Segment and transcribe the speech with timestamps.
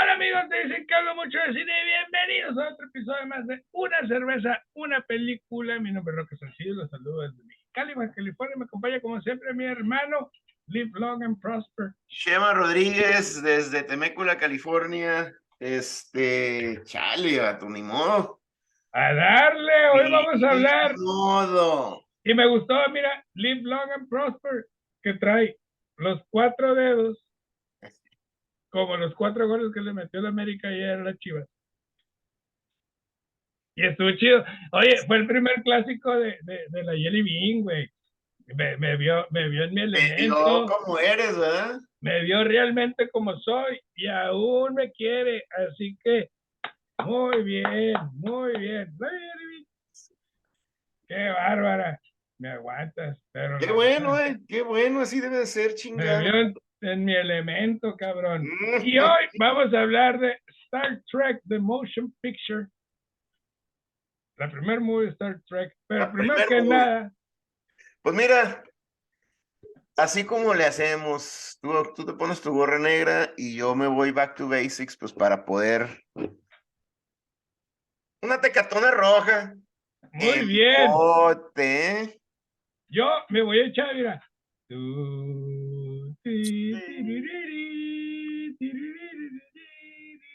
[0.00, 1.72] Hola amigos, te dicen que hablo mucho de cine.
[1.84, 5.80] Bienvenidos a otro episodio más de Una cerveza, una película.
[5.80, 8.56] Mi nombre es Roque Salcido, los saludo desde Mexicali, Baja California.
[8.58, 10.30] Me acompaña como siempre mi hermano,
[10.68, 11.94] Live Long and Prosper.
[12.06, 15.34] Shema Rodríguez desde Temécula, California.
[15.58, 18.40] Este, chale, tu ni modo.
[18.92, 20.94] A darle, hoy vamos a hablar.
[20.96, 22.04] Modo.
[22.22, 24.66] Y me gustó, mira, Live Long and Prosper,
[25.02, 25.56] que trae
[25.96, 27.27] los cuatro dedos
[28.78, 31.46] como los cuatro goles que le metió la América ayer a la Chivas.
[33.76, 34.44] Y estuvo chido.
[34.72, 37.88] Oye, fue el primer clásico de, de, de la Jelly Bean, güey.
[38.56, 40.16] Me, me, vio, me vio en mi Me elemento.
[40.66, 41.78] dio como eres, ¿verdad?
[42.00, 45.44] Me vio realmente como soy y aún me quiere.
[45.68, 46.28] Así que,
[47.04, 48.96] muy bien, muy bien.
[51.06, 52.00] Qué bárbara.
[52.38, 53.18] Me aguantas.
[53.32, 54.38] Pero Qué bueno, eh.
[54.48, 56.20] Qué bueno, así debe de ser, Me chingada.
[56.20, 58.44] vio en, en mi elemento, cabrón.
[58.44, 58.84] Mm.
[58.86, 62.66] Y hoy vamos a hablar de Star Trek, The Motion Picture.
[64.36, 65.74] La primer movie de Star Trek.
[65.88, 66.76] Pero La primero primer que movie.
[66.78, 67.12] nada,
[68.02, 68.62] Pues mira,
[69.96, 74.12] así como le hacemos, tú, tú te pones tu gorra negra y yo me voy
[74.12, 76.04] back to basics, pues para poder.
[78.22, 79.54] Una tecatona roja.
[80.12, 80.90] muy en bien.
[80.90, 82.20] bote.
[82.90, 84.22] Yo me voy a echar, mira.
[84.68, 85.57] Tiririri,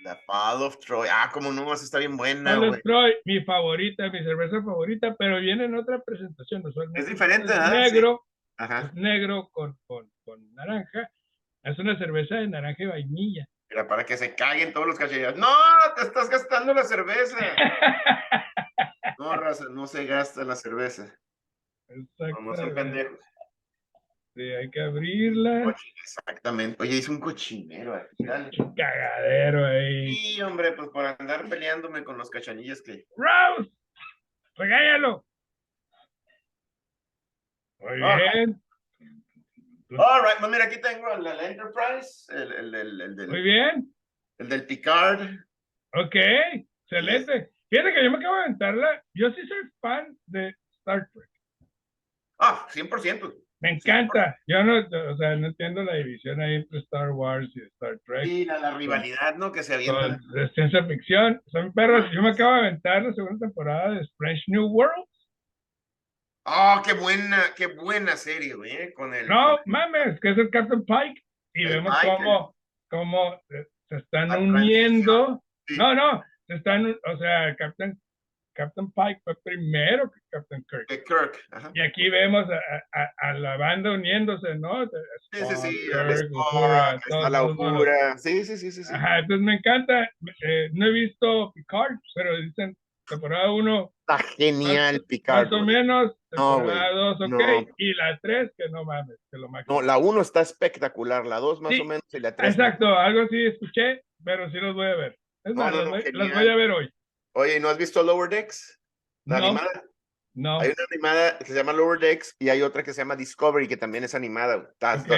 [0.04, 1.08] The Fall of Troy.
[1.10, 2.82] Ah, como no, está bien buena, Fall of.
[2.84, 6.66] Troy, mi favorita, mi cerveza favorita, pero viene en otra presentación.
[6.66, 7.72] usualmente Es diferente, ¿verdad?
[7.72, 7.94] Sí.
[7.94, 8.26] Negro,
[8.58, 8.92] Ajá.
[8.96, 11.10] negro con, con, con naranja.
[11.64, 13.48] Es una cerveza de naranja y vainilla.
[13.70, 15.38] Mira, para que se caguen todos los cachellos.
[15.38, 15.48] No,
[15.96, 17.38] te estás gastando la cerveza.
[19.20, 21.18] No, raza, no se gasta la cerveza.
[21.88, 21.96] No,
[22.42, 22.74] no Exactamente.
[22.74, 23.20] pendejos.
[24.36, 25.76] Sí, hay que abrirla.
[26.02, 26.82] Exactamente.
[26.82, 28.26] Oye, hice un cochinero aquí.
[28.26, 28.50] dale.
[28.58, 30.12] Un cagadero ahí.
[30.14, 33.06] Sí, hombre, pues por andar peleándome con los cachanillas que.
[33.16, 33.72] Rose,
[34.56, 35.24] regáñalo.
[37.80, 38.62] Muy bien,
[39.96, 43.42] All right, pues mira, aquí tengo la, la Enterprise, el, el, el, el del, muy
[43.42, 43.94] bien.
[44.40, 45.22] el del Picard.
[45.94, 47.52] Ok, excelente.
[47.70, 49.04] Fíjate que yo me acabo de aventarla.
[49.14, 51.30] Yo sí soy fan de Star Trek.
[52.40, 53.36] Ah, 100%.
[53.64, 54.38] Me encanta.
[54.46, 58.26] Yo no, o sea, no entiendo la división ahí entre Star Wars y Star Trek.
[58.26, 59.54] Sí, la, la rivalidad, ¿no?
[59.54, 60.22] Que se Son avientan.
[60.34, 61.42] de ciencia ficción.
[61.48, 62.06] Son perros.
[62.12, 65.06] Yo me acabo de aventar la segunda temporada de Strange New World.
[66.46, 69.28] Oh, qué buena, qué buena serie, güey, eh, con el.
[69.28, 71.22] No mames, que es el Captain Pike.
[71.54, 72.56] Y El vemos Pike, cómo,
[72.90, 75.42] cómo se están uniendo.
[75.68, 75.78] Sí.
[75.78, 77.98] No, no, se están, o sea, el Captain,
[78.54, 80.88] Captain Pike fue primero que Captain Kirk.
[80.90, 81.40] de Kirk.
[81.52, 81.72] Ajá.
[81.74, 84.86] Y aquí vemos a, a- a la banda uniéndose, ¿no?
[84.86, 84.98] De
[85.32, 85.68] Sí, sí, sí.
[85.90, 87.44] Spock, Kirk, Spock, Uhura, está todos la.
[87.44, 88.18] Uhura.
[88.18, 88.84] Sí, sí, sí, sí.
[88.84, 88.94] sí.
[88.94, 90.04] Ajá, entonces me encanta.
[90.46, 92.76] eh, no he visto Picard, pero dicen
[93.08, 95.46] temporada 1 Está genial, Picard.
[95.52, 97.68] más o menos, No, güey, temporada 2, ok, no.
[97.78, 99.82] y la 3 que no mames, que lo máximo.
[99.82, 102.52] No, la 1 está espectacular, la 2 más Sí, o menos y la 3.
[102.52, 105.18] Exacto, algo así escuché, pero sí los voy a ver.
[105.46, 106.90] Es No, más, no, los, no, voy, los voy a ver hoy.
[107.36, 108.80] Oye, ¿no has visto Lower Decks?
[109.26, 109.84] La No, animada.
[110.36, 110.60] no.
[110.60, 113.68] Hay una animada que se llama Lower Decks y hay otra que se llama Discovery
[113.68, 114.56] que también es animada.
[114.58, 114.70] güey.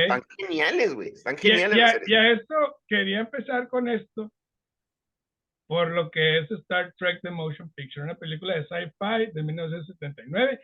[0.04, 1.10] Están geniales, güey.
[1.10, 1.78] Están geniales.
[1.78, 2.56] y a, y a esto,
[2.88, 4.32] quería empezar con esto,
[5.68, 10.60] por lo que es Star Trek The Motion Picture, una película de sci-fi de 1979,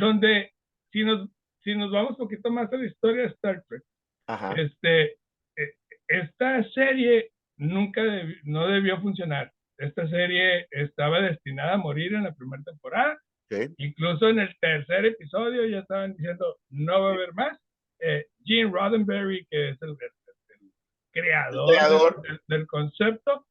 [0.00, 0.52] donde
[0.92, 1.28] si nos,
[1.62, 3.82] si nos vamos un poquito más a la historia de Star Trek,
[4.26, 4.52] Ajá.
[4.56, 5.18] este,
[5.56, 5.74] eh,
[6.08, 8.02] esta serie nunca
[8.44, 9.50] no debió funcionar.
[9.78, 13.18] Esta serie estaba destinada a morir en la primera temporada.
[13.50, 13.70] ok.
[13.78, 17.58] Incluso en el tercer episodio ya estaban diciendo no va a haber más.
[18.00, 19.96] Eh, Gene Roddenberry, que es el, el-
[20.60, 20.70] el
[21.12, 22.22] creador, del- creador.
[22.22, 23.46] Del, del concepto,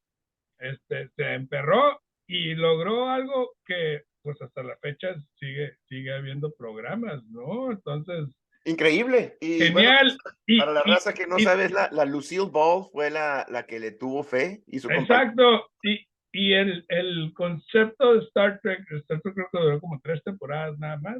[0.59, 7.21] este, se emperró y logró algo que pues hasta la fecha sigue, sigue habiendo programas,
[7.25, 7.71] ¿no?
[7.71, 8.29] Entonces,
[8.65, 9.35] Increíble.
[9.41, 10.17] Y bueno, genial.
[10.45, 13.45] Y- para la y- raza que no y- sabes, la, la Lucille Ball fue la,
[13.49, 14.89] la que le tuvo fe y su.
[14.89, 15.69] Exacto.
[15.83, 20.21] Y, y el, el concepto de Star Trek, Star Trek creo que duró como tres
[20.23, 21.17] temporadas nada más.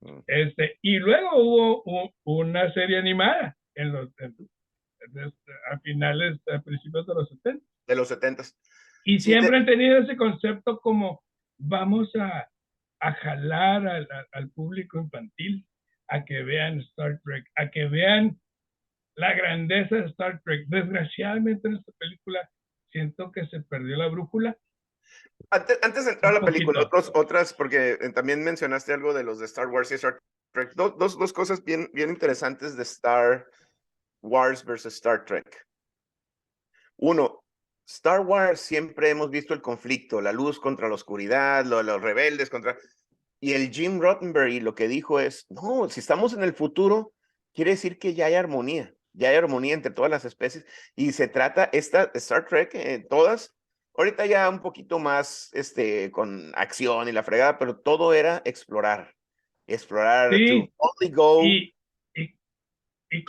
[0.00, 0.18] Mm.
[0.26, 1.30] Este, y luego
[1.84, 4.34] hubo una serie animada en los, en-
[5.00, 5.32] en-
[5.70, 7.64] a finales, a principios de los 70.
[7.86, 8.42] de los 70
[9.04, 11.22] Y Sí, siempre han tenido ese concepto como
[11.58, 12.48] vamos a,
[13.00, 15.64] a jalar al, al- al público infantil
[16.08, 18.38] a que vean Star Trek, a que vean
[19.16, 20.66] la grandeza de Star Trek.
[20.68, 22.48] Desgraciadamente en esta película
[22.90, 24.58] siento que se perdió la brújula.
[25.50, 29.24] Antes, antes de entrar a la película, otros, otras, porque eh, también mencionaste algo de
[29.24, 30.20] los de Star Wars y Star
[30.52, 30.74] Trek.
[30.74, 33.46] Do- dos, dos cosas bien, bien interesantes de Star
[34.20, 35.66] Wars versus Star Trek.
[36.96, 37.44] Uno,
[37.86, 42.76] Star Wars siempre hemos visto el conflicto, la luz contra la oscuridad, los rebeldes contra...
[43.40, 47.14] Y el Jim Rottenberg lo que dijo es, no, si estamos en el futuro,
[47.54, 50.64] quiere decir que ya hay armonía, ya hay armonía entre todas las especies
[50.96, 53.54] y se trata, esta Star Trek, eh, todas,
[53.96, 59.14] ahorita ya un poquito más este, con acción y la fregada, pero todo era explorar,
[59.66, 60.72] explorar, sí.
[60.76, 61.44] only go.
[61.44, 61.74] Y,
[62.14, 63.24] y,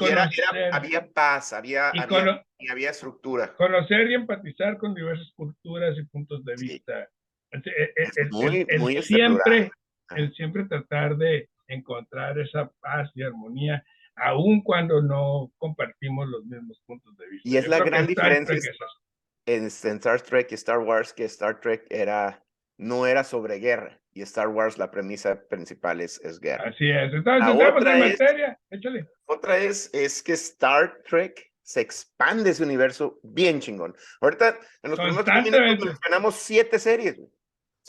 [0.72, 3.56] había paz, había, había, había, estructura.
[3.56, 7.10] Conocer y empatizar con diversas culturas y puntos de vista.
[8.32, 9.72] muy, muy siempre
[10.16, 13.84] el siempre tratar de encontrar esa paz y armonía,
[14.22, 17.50] aun cuando no compartimos los mismos puntos de vista.
[17.50, 18.56] Y es la gran diferencia
[19.46, 22.44] en, Star Trek y Star Wars, que Star Trek era,
[22.78, 26.70] no era sobre guerra, y Star Wars la premisa principal es, es guerra.
[26.70, 29.08] Así es, entonces otra en materia, échale.
[29.26, 33.96] Otra es, es que Star Trek se expande ese universo bien chingón.
[34.22, 37.20] Ahorita en los primeros minutos mencionamos siete series.
[37.20, 37.30] O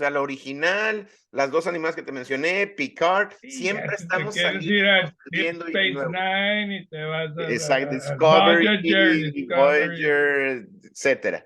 [0.00, 6.08] sea, la original, las dos animadas que te mencioné, Picard, siempre estamos saliendo, viendo Space
[6.08, 11.44] Nine y te vas a, Exacto, Discovery, Voyager, etcétera.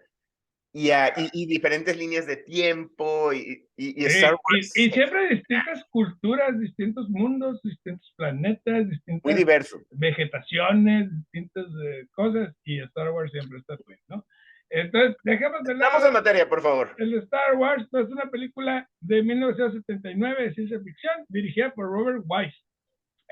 [0.76, 0.90] Y,
[1.32, 4.76] y, diferentes líneas de tiempo y, y, Star Wars.
[4.76, 9.80] Y, siempre distintas culturas, distintos mundos, distintos planetas, distintas Muy diverso.
[9.92, 14.26] vegetaciones, distintas eh, cosas y Star Wars siempre está ahí, ¿no?
[14.76, 15.92] Entonces, dejemos de lado.
[15.92, 16.96] Vamos en materia, por favor.
[16.98, 22.24] El Star Wars pues, es una película de 1979 de ciencia ficción dirigida por Robert
[22.26, 22.56] Wise.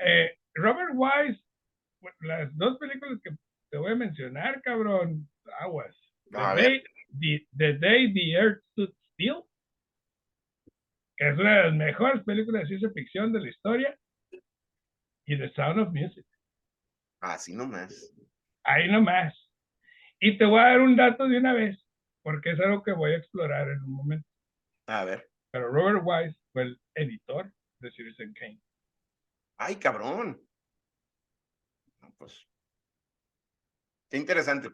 [0.05, 1.43] Eh, Robert Wise,
[2.21, 3.31] las dos películas que
[3.69, 5.29] te voy a mencionar, cabrón,
[5.59, 5.93] aguas.
[6.31, 9.43] The, Day, the, Earth Stood Still,
[11.17, 13.99] que es una de las mejores películas de ciencia ficción de la historia,
[15.25, 16.25] y The Sound of Music.
[17.19, 18.13] Así nomás.
[18.63, 19.42] Ahí nomás.
[20.25, 21.85] Y te voy a dar un dato de una vez,
[22.21, 24.25] porque es algo que voy a explorar en un momento.
[24.87, 25.29] A ver.
[25.51, 28.61] Pero Robert Wise fue el editor de Citizen Kane.
[29.57, 30.41] ¡Ay, cabrón!
[32.17, 32.47] pues.
[34.09, 34.69] Qué interesante.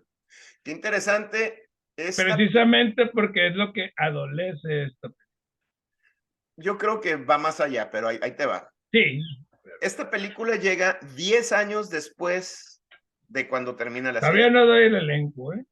[0.64, 1.72] Qué interesante.
[1.96, 5.16] Precisamente porque es lo que adolece esto.
[6.58, 8.72] Yo creo que va más allá, pero ahí, ahí te va.
[8.92, 9.20] Sí.
[9.82, 12.79] Esta película llega 10 años después
[13.30, 15.64] de cuando termina la Todavía no doy el elenco, ¿eh?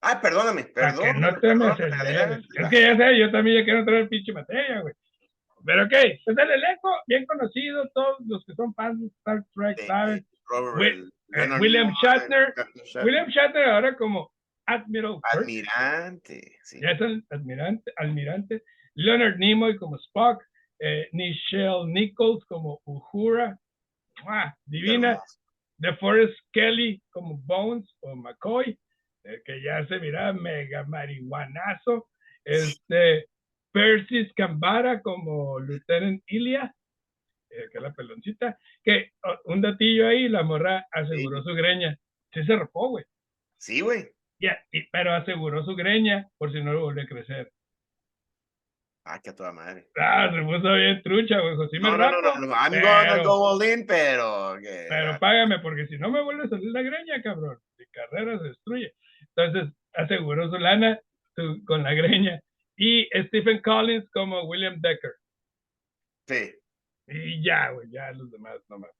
[0.00, 1.20] Ah, perdóname, perdón.
[1.20, 4.94] No te me Es que ya sé, yo también ya quiero traer pinche materia, güey.
[5.64, 9.78] Pero ok, es el elenco bien conocido, todos los que son fans de Star Trek,
[9.86, 10.22] ¿sabes?
[10.22, 12.52] Eh, William Shatner.
[13.04, 14.32] William Shatner ahora como
[14.66, 15.20] Admiral.
[15.32, 16.80] Almirante, sí.
[16.80, 18.64] Ya es el almirante, almirante.
[18.94, 20.42] Leonard Nimoy como Spock.
[20.80, 23.56] Eh, Nichelle Nichols como Uhura.
[24.26, 24.52] ¡Ah!
[24.66, 25.20] Divina
[25.82, 28.78] de Forrest Kelly como Bones o McCoy,
[29.44, 32.08] que ya se mira mega marihuanazo.
[32.44, 33.26] Este,
[33.72, 36.72] Persis Cambara como Lieutenant Ilia,
[37.50, 39.10] eh, que es la peloncita, que
[39.46, 41.98] un datillo ahí, la morra aseguró su greña.
[42.32, 43.04] Sí se rapó, güey.
[43.58, 44.08] Sí, güey.
[44.38, 47.52] Ya, pero aseguró su greña por si no lo vuelve a crecer.
[49.04, 49.88] Ah, que a toda madre.
[49.98, 51.56] Ah, se puso bien trucha, güey.
[51.56, 54.56] No, me no, no, no, I'm gonna go all in, pero...
[54.60, 57.58] Pero págame, porque si no me vuelve a salir la greña, cabrón.
[57.78, 58.94] Mi carrera se destruye.
[59.34, 61.00] Entonces, aseguró su lana
[61.66, 62.40] con la greña.
[62.76, 65.14] Y Stephen Collins como William Decker.
[66.28, 66.54] Sí.
[67.08, 68.96] Y ya, güey, ya los demás no mames.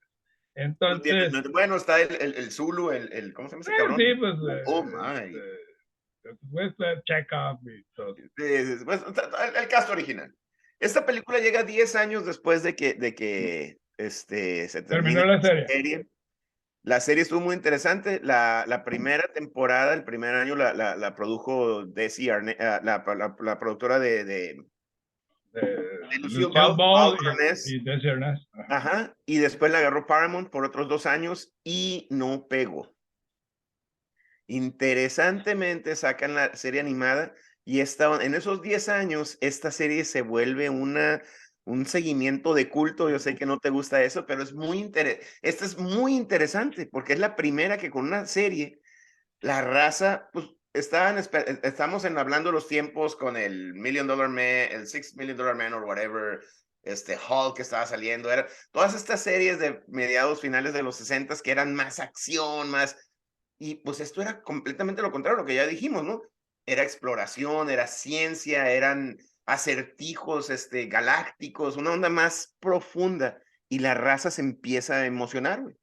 [0.55, 1.31] Entonces...
[1.51, 3.97] Bueno, está el, el, el Zulu, el, el, ¿cómo se llama ese cabrón?
[3.97, 4.33] Sí, pues...
[4.65, 5.33] Oh, my.
[6.23, 7.59] Este, Chekhov
[9.55, 10.33] el, caso original.
[10.79, 16.07] Esta película llega 10 años después de que, de que este, se terminó la serie.
[16.83, 18.19] La serie estuvo muy interesante.
[18.23, 23.03] La, la primera temporada, el primer año, la, la, la produjo Desi Arnett, ah, la,
[23.39, 24.57] la, productora de, de,
[25.53, 28.39] de Lucille Ball, y, y Desi Arnett.
[28.67, 29.15] Ajá.
[29.25, 32.93] Y después la agarró Paramount por otros dos años y no pegó.
[34.47, 37.33] Interesantemente sacan la serie animada
[37.65, 41.21] y esta, en esos 10 años esta serie se vuelve una,
[41.63, 43.09] un seguimiento de culto.
[43.09, 45.25] Yo sé que no te gusta eso, pero es muy interesante.
[45.41, 48.81] Esta es muy interesante porque es la primera que con una serie
[49.39, 54.71] la raza, pues estaban, e, estamos en, hablando los tiempos con el Million Dollar Man,
[54.71, 56.41] el Six Million Dollar Man or whatever,
[56.81, 61.35] este Hulk que estaba saliendo, era todas estas series de mediados finales de los 60
[61.43, 62.97] que eran más acción, más
[63.63, 66.21] y pues esto era completamente lo contrario, lo que ya dijimos, ¿no?
[66.65, 73.41] Era exploración, era ciencia, eran acertijos este, galácticos, una onda más profunda.
[73.69, 75.77] Y la raza se empieza a emocionar, güey.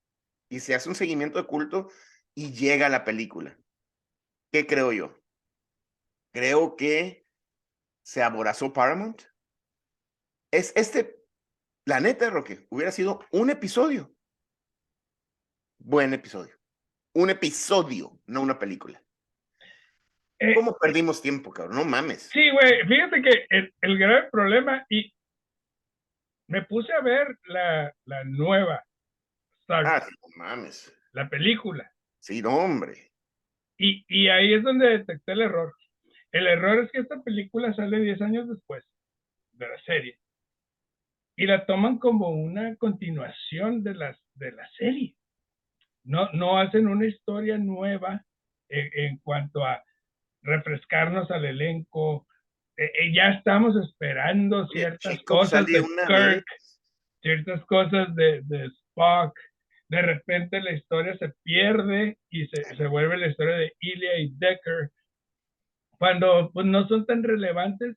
[0.51, 1.89] Y se hace un seguimiento de culto
[2.35, 3.59] y llega la película.
[4.53, 5.19] ¿Qué creo yo?
[6.33, 7.27] creo que
[8.05, 9.23] se aborazó Paramount.
[10.53, 11.25] Es este,
[11.87, 14.15] la neta, Roque, hubiera sido un episodio.
[15.79, 16.60] Buen episodio.
[17.15, 19.03] Un episodio, no una película.
[20.39, 21.77] Eh, ¿Cómo perdimos tiempo, cabrón?
[21.77, 22.23] No mames.
[22.33, 25.13] Sí, güey, fíjate que el, el grave problema, y
[26.49, 28.85] me puse a ver la, la nueva
[29.63, 30.93] Star Ah, no mames.
[31.13, 33.13] la película, Sí, no, hombre.
[33.79, 35.75] y, y ahí es donde detecté el error.
[36.33, 38.85] El error es que esta película sale 10 años después
[39.53, 40.19] de la serie,
[41.37, 45.17] y la toman como una continuación de, las, de la serie.
[46.11, 48.21] No, no hacen una historia nueva
[48.69, 49.81] en, en cuanto a
[50.43, 52.27] refrescarnos al elenco.
[52.77, 56.81] Eh, eh, ya estamos esperando ciertas cosas de Kirk, vez.
[57.23, 59.39] ciertas cosas de, de Spock.
[59.89, 64.33] De repente la historia se pierde y se, se vuelve la historia de Ilia y
[64.37, 64.91] Decker.
[65.97, 67.97] Cuando pues, no son tan relevantes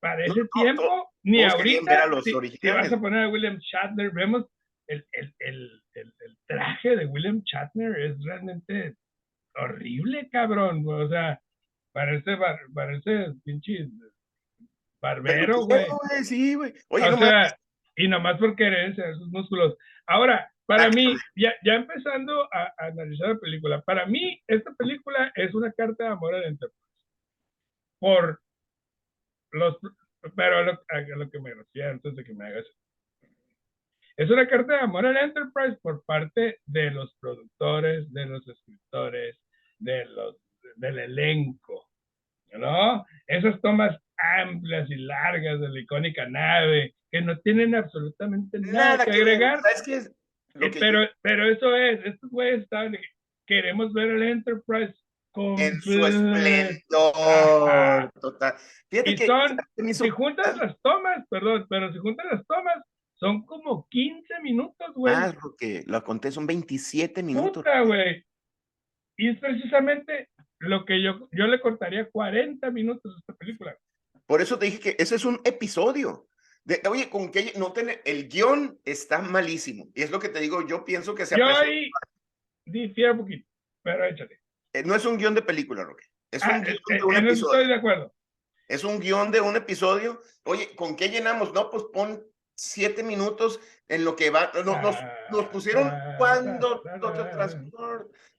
[0.00, 1.90] para ese no, tiempo, ni ahorita.
[1.90, 2.90] ver a los si, si originales.
[2.90, 4.46] vas a poner a William Shatner, vemos
[4.86, 8.96] el, el, el, el, el traje de William Shatner es realmente
[9.54, 10.84] horrible, cabrón.
[10.86, 11.40] O sea,
[11.92, 13.88] parece, bar- parece pinche
[15.00, 15.86] barbero, güey.
[16.24, 16.72] Sí, güey.
[16.88, 17.56] Oye, O sea,
[17.96, 19.76] y nomás por quererse esos músculos.
[20.06, 25.30] Ahora, para mí, ya, ya empezando a, a analizar la película, para mí, esta película
[25.34, 26.80] es una carta de amor al Enterprise.
[28.00, 28.40] Por
[29.52, 29.78] los.
[30.34, 32.64] Pero a lo, a lo que me refiero antes de que me hagas.
[34.16, 39.36] Es una carta de amor al Enterprise por parte de los productores, de los escritores,
[39.78, 40.36] de los,
[40.76, 41.88] del elenco.
[42.52, 43.04] ¿No?
[43.26, 49.04] Esas tomas amplias y largas de la icónica nave, que no tienen absolutamente nada, Nada
[49.04, 49.60] que que agregar.
[49.60, 50.06] ¿Sabes qué es?
[50.60, 53.00] Eh, que pero, pero eso es, estos güeyes estaban que
[53.46, 54.94] queremos ver el Enterprise
[55.32, 58.10] con en su esplendor Ajá.
[58.20, 58.54] total.
[58.88, 62.76] Fíjate Y que son, hizo si juntas las tomas, perdón, pero si juntas las tomas,
[63.14, 65.14] son como 15 minutos, güey.
[65.14, 67.62] más, porque lo conté, son 27 minutos.
[67.62, 68.24] Puta, güey.
[69.16, 73.76] Y es precisamente lo que yo, yo le cortaría 40 minutos a esta película.
[74.26, 76.26] Por eso te dije que ese es un episodio.
[76.64, 79.88] De, oye, con que no tiene, el guion está malísimo.
[79.94, 81.90] Y es lo que te digo, yo pienso que se Yo ahí
[82.64, 83.46] difiero un poquito,
[83.82, 84.40] pero échale.
[84.72, 86.06] eh, no es un guion de película, Roque.
[86.30, 87.52] Es Ah, un guion eh, de un en eso episodio.
[87.54, 88.14] estoy de acuerdo.
[88.66, 90.22] Es un guion de un episodio.
[90.44, 91.52] Oye, ¿con qué llenamos?
[91.52, 94.50] No, pues pon siete minutos en lo que va.
[94.64, 94.96] no- Nos,
[95.30, 96.82] nos pusieron cuando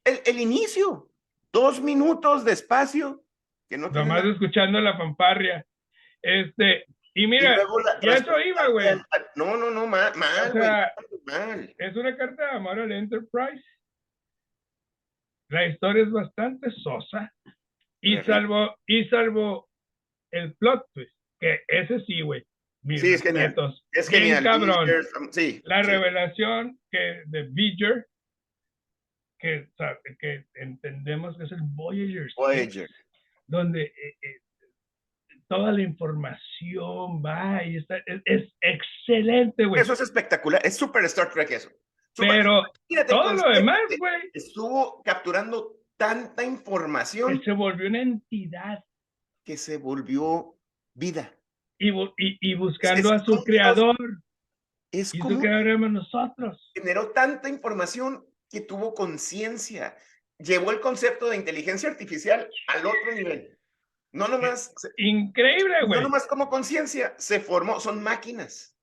[0.04, 1.10] el, el inicio.
[1.52, 3.24] Dos minutos de espacio.
[3.70, 4.34] Que no tiene Nomás nada.
[4.34, 5.66] escuchando la fanfarria.
[6.22, 8.88] Este, y Y mira, luego la y eso iba, güey.
[9.36, 10.94] No, no, no, mal, mal, O sea,
[11.26, 11.74] mal.
[11.78, 13.64] es una carta de amor al Enterprise.
[15.50, 17.32] La historia es bastante sosa.
[18.02, 19.70] Y salvo, y salvo
[20.32, 22.46] el plot twist, que ese sí, güey.
[22.86, 23.56] Mis Sí, es genial.
[23.92, 24.44] Es genial.
[24.44, 24.88] cabrón.
[25.32, 25.62] Sí.
[25.66, 25.90] La sí.
[25.90, 28.08] revelación que de Voyager,
[29.40, 32.90] que, entendemos que es el Voyager, Voyager.
[33.48, 34.42] donde eh, eh,
[35.48, 39.82] toda la información va y está, es, es excelente, güey.
[39.82, 40.62] Eso es espectacular.
[40.64, 41.70] Es super Star Trek eso.
[42.18, 48.02] Pero Imagínate todo lo demás, de- güey, Estuvo capturando tanta información que se volvió una
[48.02, 48.84] entidad
[49.44, 50.56] que se volvió
[50.94, 51.32] vida.
[51.78, 53.96] Y, y, y buscando Es- a su creador.
[54.92, 56.72] Es Y su como creador éramos nosotros.
[56.74, 59.96] generó tanta información que tuvo conciencia.
[60.38, 63.58] Llevó el concepto de inteligencia artificial al otro nivel.
[64.14, 66.02] No nomás, Increíble, no güey.
[66.02, 68.78] nomás como conciencia, se formó, son máquinas.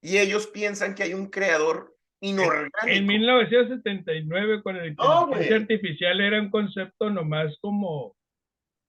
[0.00, 2.70] Y ellos piensan que hay un creador inorgánico.
[2.86, 5.62] En 1979, cuando la No, inteligencia güey.
[5.62, 8.16] artificial era un concepto nomás como,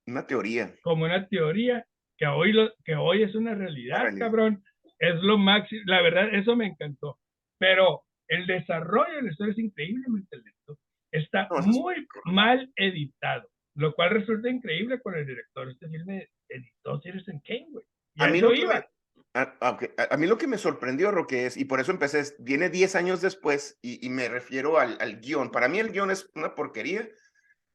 [0.06, 0.76] Una teoría.
[0.84, 1.86] como una teoría,
[2.22, 4.64] que hoy, lo, que hoy es una realidad, cabrón.
[5.00, 5.82] Es lo máximo.
[5.86, 7.20] La verdad, eso me encantó.
[7.60, 10.78] Pero el desarrollo de la historia es increíblemente lento.
[11.12, 15.68] Está muy mal editado, lo cual resulta increíble con el director.
[15.70, 17.86] Este filme editó Citizen Kane, güey.
[18.20, 18.74] A mí, lo que iba.
[18.76, 18.86] me,
[19.34, 19.80] a, a-
[20.12, 22.96] a mí lo que me sorprendió, Roque, es, y por eso empecé, es- viene 10
[22.96, 25.50] años después, y, y me refiero al, al guion.
[25.52, 27.10] Para mí el guion es una porquería,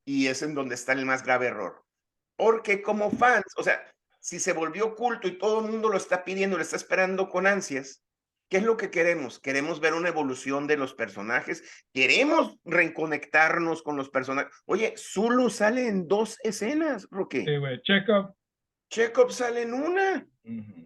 [0.07, 1.83] y es en donde está el más grave error.
[2.39, 3.83] Porque como fans, o sea,
[4.27, 7.47] si se volvió culto y todo el mundo lo está pidiendo, lo está esperando con
[7.47, 8.03] ansias,
[8.51, 9.39] ¿qué es lo que queremos?
[9.39, 11.63] Queremos ver una evolución de los personajes,
[11.95, 14.53] queremos reconectarnos con los personajes.
[14.65, 17.45] Oye, Zulu sale en dos escenas, Roque.
[17.45, 17.81] Sí, güey.
[17.83, 18.35] Chekhov.
[18.91, 20.27] Chekhov sale en una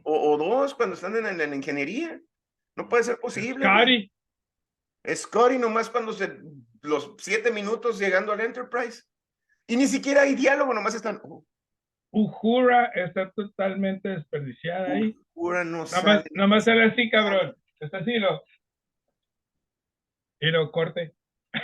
[0.03, 2.21] o, o dos cuando están en, la- en la ingeniería.
[2.77, 3.65] No puede ser posible.
[3.65, 4.13] Scotty.
[5.15, 6.39] Scotty nomás cuando se
[6.83, 9.03] los siete minutos llegando al Enterprise.
[9.67, 11.21] Y ni siquiera hay diálogo, nomás están.
[11.25, 11.45] oh,
[12.13, 15.15] Uhura está totalmente desperdiciada ahí.
[15.35, 17.57] Uhura no Nada más, nada más sale así, cabrón.
[17.79, 18.43] Está así, lo.
[20.41, 21.15] Y lo corte.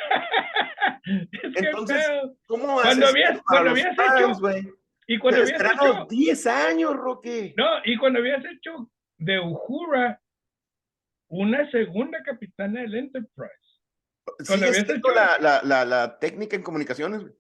[1.04, 2.36] es que Entonces, pedo.
[2.46, 4.72] ¿Cómo Cuando haces habías- cuando habías fans, hecho- güey?
[5.08, 6.06] Y cuando habías Esperanos hecho.
[6.10, 7.54] 10 años, Roque.
[7.56, 10.20] No, y cuando habías hecho de Uhura
[11.28, 13.52] una segunda capitana del Enterprise.
[14.46, 17.34] cuando Sigue habías hecho- la, la, la, la técnica en comunicaciones, güey.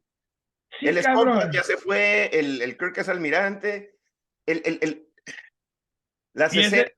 [0.78, 1.02] Sí, el.
[1.02, 3.94] Scott ya se fue, el, el Kirk es almirante,
[4.46, 5.08] el, el, el,
[6.34, 6.92] las escenas.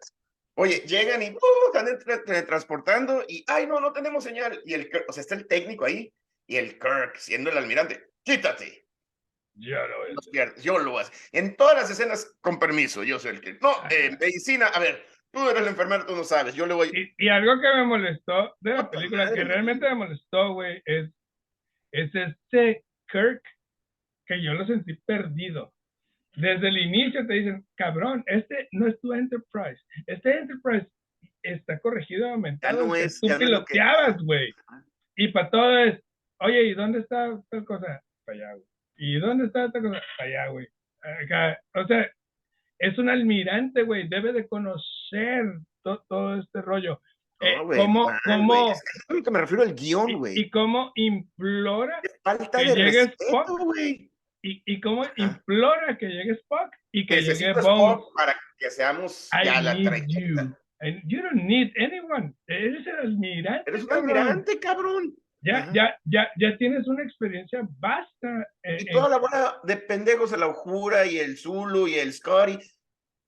[0.55, 1.39] Oye, llegan y uh,
[1.73, 4.61] están teletransportando y, ay, no, no tenemos señal.
[4.65, 6.13] Y el Kirk, o sea, está el técnico ahí
[6.49, 8.85] y el Kirk, siendo el almirante, quítate.
[9.55, 10.63] Ya lo es.
[10.63, 11.09] yo lo hago.
[11.33, 13.55] En todas las escenas, con permiso, yo soy el que.
[13.61, 16.91] No, eh, medicina, a ver, tú eres el enfermero, tú no sabes, yo le voy.
[16.93, 21.11] Y, y algo que me molestó de la película, que realmente me molestó, güey, es,
[21.93, 23.43] es este Kirk
[24.29, 25.73] que yo lo sentí perdido.
[26.37, 29.81] Desde el inicio te dicen, cabrón, este no es tu Enterprise.
[30.07, 30.87] Este Enterprise
[31.43, 32.87] está corregido, aumentado.
[32.87, 34.55] no el que es, tú ya no es lo que- piloteabas, güey.
[34.67, 34.85] Ajá.
[35.17, 36.01] Y para todo es,
[36.41, 38.01] oye, ¿y dónde está tal cosa?
[38.25, 38.67] Para allá, güey.
[38.99, 40.01] ¿Y dónde está tal cosa?
[40.17, 40.69] Para allá, güey.
[41.75, 42.11] O sea,
[42.79, 44.09] es un almirante, güey.
[44.09, 45.45] Debe de conocer
[45.83, 47.01] to- todo este rollo.
[47.41, 50.39] Eh, No, ¿Cómo, mal, cómo, es que que me refiero al guion, y, güey.
[50.41, 54.08] y cómo implora Falta que de llegue respeto, Spock, güey.
[54.43, 57.99] Y, y cómo implora que llegue Spock y que llegue Necesito Bones.
[57.99, 60.07] Spock para que seamos I ya la need 30.
[60.21, 60.57] you.
[60.81, 62.35] And you don't need anyone.
[62.47, 63.69] Eres el almirante.
[63.71, 64.17] Eres un cabrón.
[64.17, 65.15] almirante, cabrón.
[65.41, 65.73] Ya, Ajá.
[65.73, 68.47] ya, ya, ya tienes una experiencia vasta.
[68.63, 72.13] en- Y en- toda la bola de pendejos, el Aujura y el Zulu y el
[72.13, 72.59] Scotty.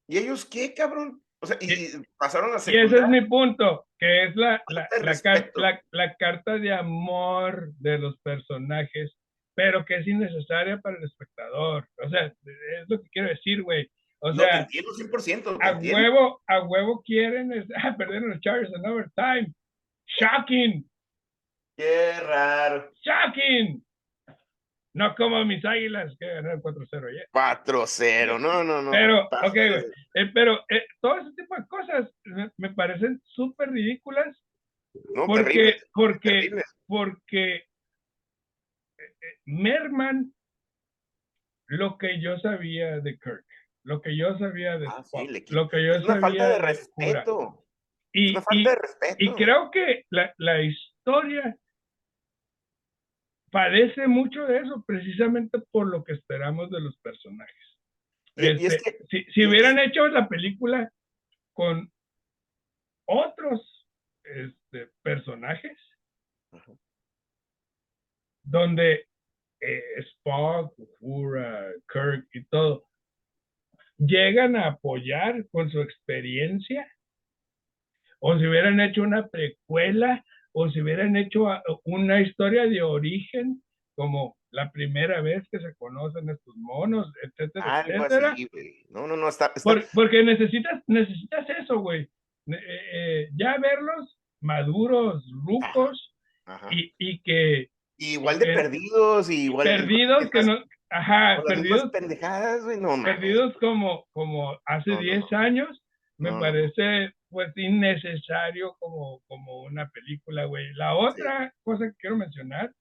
[0.08, 1.22] ¿Y ellos qué, cabrón?
[1.42, 1.88] O sea, y, y
[2.18, 6.72] pasaron a Y ese es mi punto, que es la, la, la- la carta de
[6.72, 9.16] amor de los personajes,
[9.62, 11.86] pero que es innecesaria para el espectador.
[12.02, 13.86] O sea, es lo que quiero decir, güey.
[14.20, 15.58] O No, te sea, entiendo 100%.
[15.58, 15.98] te a entiendo.
[15.98, 19.52] huevo, a huevo quieren es, ah, perder los Chargers en overtime.
[20.18, 20.90] Shocking,
[21.76, 22.90] Qué raro.
[23.02, 23.84] shocking.
[24.94, 27.28] No como mis águilas que ganaron 4-0 ayer.
[27.32, 28.40] 4-0.
[28.40, 28.90] No, no, no.
[28.90, 29.84] Pero, ok, güey.
[30.14, 34.36] Eh, pero eh, todo ese tipo de cosas me, me parecen súper ridículas
[35.14, 35.80] No, porque, terrible.
[35.92, 36.62] porque, terrible.
[36.86, 37.64] porque
[39.44, 40.34] merman
[41.68, 43.46] lo que yo sabía de Kirk,
[43.84, 46.48] lo que yo sabía de Ah, sí, Spock, lo que yo Es una sabía falta
[46.48, 47.66] de respeto.
[48.12, 49.16] Es Y, una y- falta de respeto.
[49.18, 51.56] y creo que la, la historia
[53.52, 57.78] padece mucho de eso, precisamente por lo que esperamos de los personajes.
[58.36, 60.92] Es Este, que- si, si hubieran hecho la película
[61.52, 61.92] con
[63.06, 63.86] otros
[64.24, 65.76] este, personajes,
[68.42, 69.08] donde
[69.60, 72.86] eh, Spock, Uhura, Kirk y todo
[73.98, 76.90] llegan a apoyar con su experiencia,
[78.18, 83.62] o si hubieran hecho una precuela, o si hubieran hecho a- una historia de origen,
[83.94, 88.32] como la primera vez que se conocen estos monos, etcétera, Algo etcétera.
[88.32, 88.48] así.
[88.88, 89.52] No, no, no, está.
[89.54, 92.08] está- Por- porque necesitas, necesitas eso, güey.
[92.46, 92.56] Eh,
[92.92, 96.14] eh, ya verlos maduros, rucos,
[96.46, 96.68] Ajá.
[96.70, 97.68] y, y que
[98.02, 100.58] Igual de perdidos, y igual perdidos que no,
[100.88, 102.80] ajá, perdidos, pendejadas, güey.
[102.80, 105.38] No, perdidos como, como hace No, no, 10 no.
[105.38, 105.82] años,
[106.16, 110.72] me parece pues innecesario como, como una película, güey.
[110.74, 112.72] La otra cosa que quiero mencionar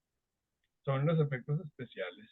[0.86, 2.26] son los efectos especiales.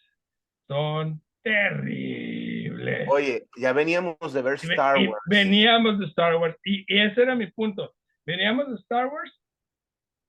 [0.66, 3.07] Son terribles.
[3.11, 5.22] Oye, ya veníamos de ver Star Wars.
[5.27, 6.57] Veníamos de Star Wars.
[6.64, 7.94] Y, y ese era mi punto.
[8.24, 9.33] Veníamos de Star Wars.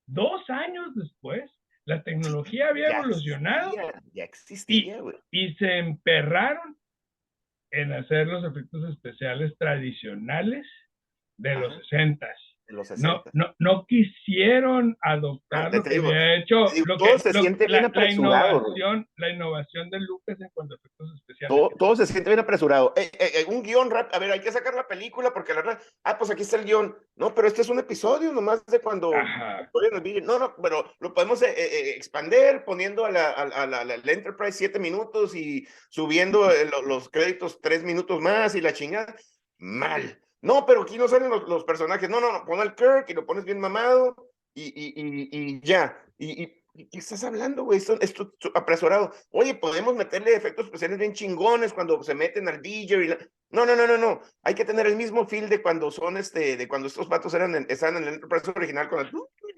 [0.06, 1.52] Dos años después,
[1.86, 5.18] la tecnología había Ya evolucionado existía, Ya existía, güey.
[5.32, 6.78] y se emperraron
[7.72, 10.66] en hacer los efectos especiales tradicionales
[11.38, 11.82] de los Ajá.
[11.90, 12.28] 60
[12.68, 13.08] En los 60.
[13.08, 17.20] no, no, no quisieron adoptar te lo que había hecho te digo, lo todo que-
[17.20, 21.29] se lo- siente la, bien innovación, la innovación de Lucas en cuanto a efectos especiales.
[21.48, 22.94] Todo, todo se siente bien apresurado.
[22.98, 25.62] Eh, eh, eh, un guion rap, a ver, hay que sacar la película porque la
[25.62, 26.98] verdad, ah, pues aquí está el guion.
[27.16, 29.12] No, pero este es un episodio nomás de cuando
[30.26, 33.98] No, no, pero lo podemos eh, expander poniendo a la, a, a la, a la-
[33.98, 39.16] la Enterprise siete minutos y subiendo lo- los créditos tres minutos más y la chingada.
[39.58, 40.22] Mal.
[40.42, 42.10] No, pero aquí no salen los, los personajes.
[42.10, 45.62] No, no, no, pon al Kirk y lo pones bien mamado y, y, y, y
[45.62, 46.02] ya.
[46.18, 47.78] Y ¿qué estás hablando, güey?
[47.78, 49.12] Esto, esto apresurado.
[49.32, 53.18] Oye, podemos meterle efectos especiales bien chingones cuando se meten al DJ y la-
[53.52, 54.22] No, no, no, no, no.
[54.44, 57.56] Hay que tener el mismo feel de cuando son este, de cuando estos vatos eran
[57.56, 59.12] en, estaban en el Enterprise original con el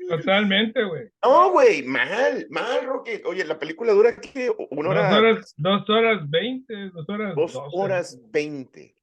[0.10, 1.10] Totalmente, güey.
[1.24, 3.22] No, güey, mal, mal, Roque.
[3.26, 5.10] Oye, la película dura que una hora.
[5.10, 7.36] Dos horas, dos horas veinte, dos horas.
[7.36, 8.96] Dos horas veinte.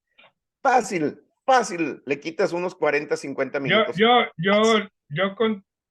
[0.63, 2.03] Fácil, fácil.
[2.05, 3.97] Le quitas unos 40, 50 minutos.
[3.97, 4.79] Yo, yo, yo,
[5.11, 5.35] yo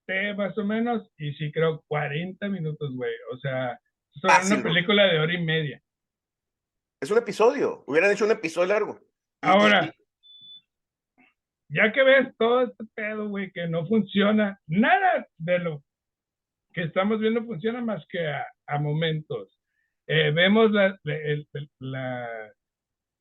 [0.08, 3.14] conté más o menos y sí creo 40 minutos, güey.
[3.32, 3.80] O sea,
[4.14, 5.82] es una película de hora y media.
[7.02, 7.84] Es un episodio.
[7.88, 9.00] Hubieran hecho un episodio largo.
[9.42, 9.94] Ahora,
[11.70, 15.84] ya que ves todo este pedo, güey, que no funciona, nada de lo
[16.74, 19.60] que estamos viendo funciona más que a, momentos.
[20.08, 22.54] Eh, vemos la,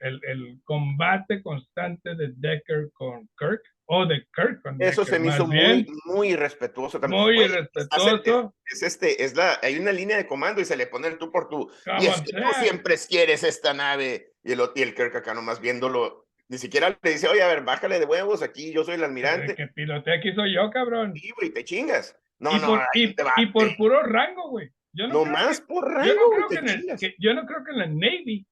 [0.01, 5.29] el, el, combate constante de Decker con Kirk, o de Kirk con Eso se me
[5.29, 7.23] hizo muy, muy respetuoso también.
[7.23, 8.55] Muy respetuoso.
[8.65, 11.31] Es, este, es la, hay una línea de comando y se le pone el tú
[11.31, 11.71] por tú.
[12.01, 14.33] y es que tú siempre quieres esta nave.
[14.43, 17.65] Y el, y el Kirk acá nomás viéndolo ni siquiera le dice, oye, a ver,
[17.65, 19.55] bájale de huevos, aquí yo soy el almirante.
[19.55, 21.15] Que pilotea aquí soy yo, cabrón.
[21.17, 22.17] Sí, güey, te chingas.
[22.39, 24.71] No, y no, por, y, por puro rango, güey.
[24.93, 26.07] Yo no, más por rango.
[26.07, 28.47] Yo no, creo que en el, yo no creo que en la Navy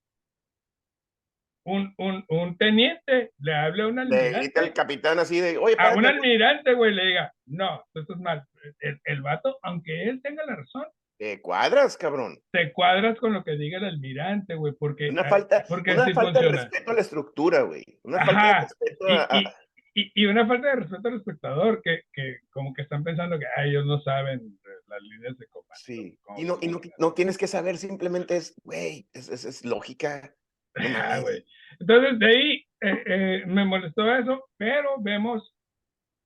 [1.64, 4.33] un, un, un teniente le hable a un almirante.
[4.33, 8.14] Le grita al capitán así de, oye, A un almirante, güey, le diga, no, esto
[8.14, 8.44] es mal.
[8.81, 10.85] El, el vato, aunque él tenga la razón,
[11.16, 12.38] te cuadras, cabrón.
[12.50, 15.11] Te cuadras con lo que diga el almirante, güey, porque...
[15.11, 17.85] Una falta, porque una falta de respeto a la estructura, güey.
[18.03, 19.55] Una falta de respeto a...
[19.96, 23.46] Y, y, una falta de respeto al espectador, que, que como que están pensando que
[23.64, 25.74] ellos no saben las líneas de comando.
[25.77, 29.64] Sí, y, no, y no, no, tienes que saber, simplemente es, güey, es, es, es,
[29.64, 30.35] lógica.
[30.75, 35.55] Entonces, de ahí eh, eh, me molestó eso, pero vemos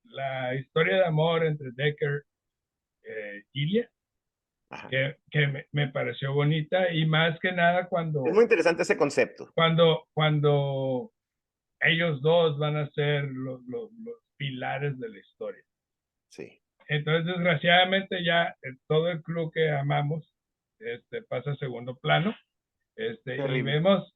[0.04, 2.24] la historia de amor entre Decker
[3.04, 3.90] eh, y Ilia
[4.90, 8.26] que, que me, pareció bonita y más que nada cuando...
[8.26, 9.50] Es muy interesante ese concepto.
[9.54, 11.10] Cuando, cuando
[11.80, 13.90] ellos dos van a ser los, los,
[14.36, 15.64] pilares de la historia.
[16.30, 16.62] Sí.
[16.86, 18.54] Entonces, desgraciadamente ya
[18.86, 20.32] todo el club que amamos
[20.78, 22.36] este, pasa a segundo plano.
[22.94, 24.14] Este, y vemos,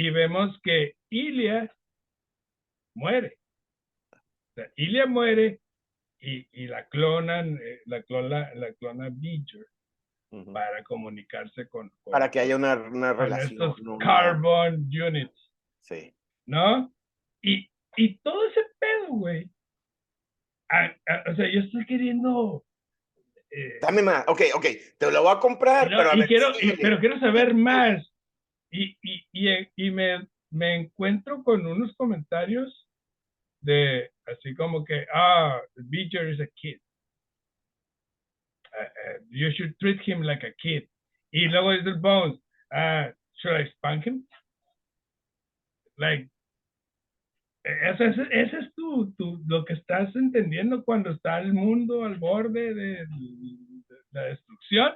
[0.00, 1.70] y vemos que Ilia
[2.94, 3.36] muere.
[4.12, 5.60] O sea, Ilia muere
[6.18, 9.66] y, y la clonan, eh, la clona, la clona Beecher
[10.54, 13.60] para comunicarse con, Para que haya una, una relación.
[13.60, 15.52] Estos carbon units.
[15.80, 16.14] Sí.
[16.46, 16.90] ¿No?
[17.42, 19.50] Y, y todo ese pedo, güey.
[21.30, 22.64] o sea, yo estoy queriendo...
[23.50, 24.24] Eh, Dame más.
[24.28, 24.66] Ok, ok.
[24.96, 28.10] Te lo voy a comprar, pero quiero, pero quiero saber más.
[28.70, 32.86] Y, y, y, y me, me encuentro con unos comentarios
[33.60, 36.78] de así como que, ah, Beecher is a kid.
[38.72, 40.88] Uh, you should treat him like a kid.
[41.32, 42.38] Y luego dice el Bones,
[42.72, 44.26] uh, should I spank him?
[45.98, 46.30] Like,
[47.64, 52.16] ese, ese, ese es tu, tu, lo que estás entendiendo cuando está el mundo al
[52.16, 54.94] borde de, de la destrucción.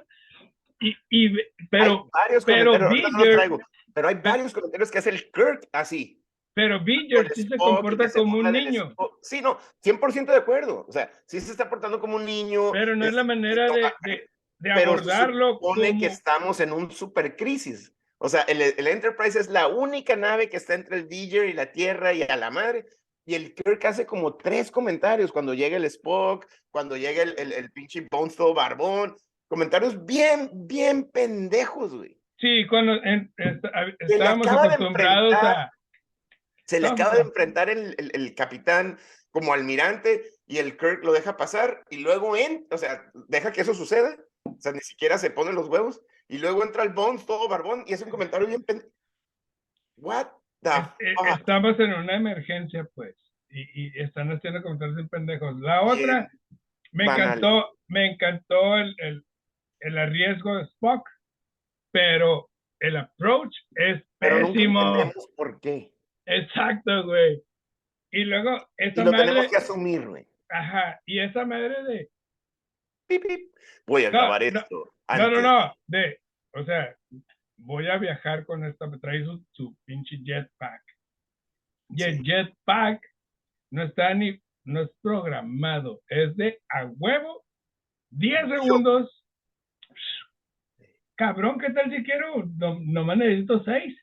[0.79, 1.37] Y, y,
[1.69, 2.09] pero,
[2.45, 3.59] pero, no
[3.93, 6.21] pero hay varios comentarios que hace el Kirk así.
[6.53, 8.95] Pero Binger sí se comporta como un niño.
[9.21, 10.85] Sí, no, 100% de acuerdo.
[10.87, 12.71] O sea, sí se está portando como un niño.
[12.71, 15.59] Pero no es, la manera de, de, de abordarlo.
[15.59, 17.93] Pero supone que estamos en un super crisis.
[18.17, 21.53] O sea, el, el, Enterprise es la única nave que está entre el Binger y
[21.53, 22.85] la Tierra y a la madre.
[23.25, 27.51] Y el Kirk hace como tres comentarios cuando llega el Spock, cuando llega el, el,
[27.51, 29.17] el pinche Bonzo Barbón.
[29.47, 32.17] Comentarios bien, bien pendejos, güey.
[32.37, 32.93] Sí, cuando
[34.07, 35.71] estábamos acostumbrados a
[36.65, 38.97] se le acaba de enfrentar el, el, capitán
[39.29, 43.61] como almirante y el Kirk lo deja pasar y luego en, o sea, deja que
[43.61, 47.25] eso suceda, o sea, ni siquiera se pone los huevos y luego entra el Bones
[47.25, 48.65] todo barbón y es un comentario bien
[49.97, 50.27] What
[50.61, 53.15] the eh, Estamos en una emergencia, pues,
[53.49, 55.59] y, y están haciendo comentarios bien pendejos.
[55.59, 56.29] La otra,
[56.91, 59.25] me encantó, me encantó el, el,
[59.81, 61.07] el arriesgo de Spock,
[61.91, 65.11] pero el approach es pésimo.
[65.35, 65.91] ¿Por qué?
[66.25, 67.41] Exacto, güey.
[68.11, 69.25] Y luego esa y lo madre.
[69.25, 70.27] tenemos que asumir, güey.
[70.49, 71.01] Ajá.
[71.05, 72.09] Y esa madre de.
[73.07, 73.55] Pip, pip.
[73.87, 74.93] Voy a grabar esto.
[75.17, 75.75] No, no, no.
[75.87, 76.19] De.
[76.53, 76.95] O sea,
[77.57, 78.89] voy a viajar con esta.
[78.99, 80.81] Trae su, su pinche jetpack.
[81.89, 83.01] Y el jetpack
[83.71, 84.39] no está ni.
[84.63, 86.01] No es programado.
[86.07, 87.45] Es de a huevo.
[88.11, 89.24] 10 segundos.
[91.15, 92.45] Cabrón, ¿qué tal si quiero?
[92.57, 93.95] No, nomás necesito 6.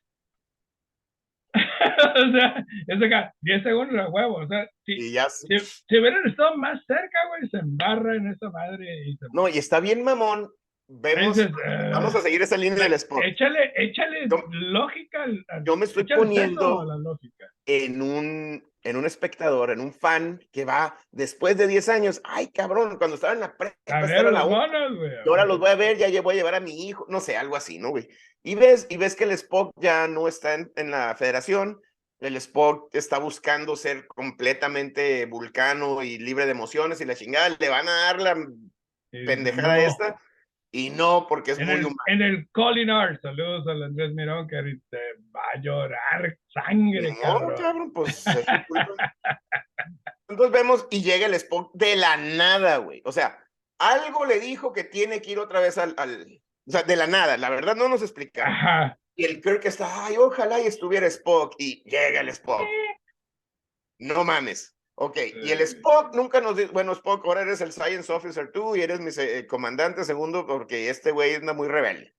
[1.54, 4.36] o sea, es acá, 10 segundos de huevo.
[4.36, 8.50] O sea, si, ya, si, si, hubieran estado más cerca, güey, se embarra en esa
[8.50, 9.08] madre.
[9.08, 9.26] Y se...
[9.32, 10.50] No, y está bien, mamón.
[10.94, 11.38] Vemos,
[11.90, 13.24] vamos a seguir esa línea del spot.
[13.24, 15.24] Échale, échale yo, lógica.
[15.64, 16.84] Yo me estoy poniendo.
[17.64, 22.20] en un, en un espectador, en un fan que va después de 10 años.
[22.24, 25.10] Ay, cabrón, cuando estaba en la prepa, estaba en la güey.
[25.24, 27.38] y ahora los voy a ver, ya voy a llevar a mi hijo, no sé,
[27.38, 28.08] algo así, ¿no, güey?
[28.42, 31.80] Y ves, y ves que el Spock ya no está en, en la federación,
[32.20, 37.68] el Spock está buscando ser completamente vulcano y libre de emociones y la chingada, le
[37.70, 38.36] van a dar la
[39.10, 39.82] pendejada no.
[39.82, 40.20] esta,
[40.72, 41.96] y no, porque es En muy el, humano.
[42.06, 44.96] en el Colinar, saludos al Andrés Mirón, que ahorita
[45.36, 47.54] va a llorar sangre, No, cabrón.
[47.60, 49.14] cabrón, pues es su culpa.
[50.28, 53.02] Entonces vemos y llega el Spock de la nada, güey.
[53.04, 53.38] O sea,
[53.78, 57.06] algo le dijo que tiene que ir otra vez al, al- o sea, de la
[57.06, 58.46] nada, la verdad no nos explica.
[58.48, 58.98] Ajá.
[59.14, 61.54] Y el Kirk está, ay, ojalá y estuviera Spock.
[61.58, 62.62] Y llega el Spock.
[63.98, 64.71] No mames.
[64.94, 65.64] Ok, y el Eh.
[65.64, 69.10] Spock nunca nos dice, bueno, Spock, ahora eres el Science Officer tú y eres mi
[69.10, 72.14] se- comandante segundo porque este güey anda muy rebelde.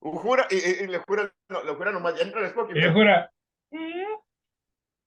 [0.00, 2.78] Jura, y, y- y le jura, no, le jura nomás, ya entra el Spock y
[2.78, 3.30] Y le jura.
[3.70, 4.04] "Mm".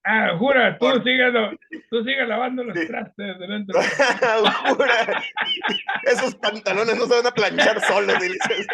[0.05, 2.87] Ah, jura, tú lo- tú sigue lavando los Sí.
[2.87, 3.71] trastes delante.
[4.77, 5.23] Jura.
[6.03, 8.15] Esos pantalones no se van a planchar solos.
[8.17, 8.67] y le dices,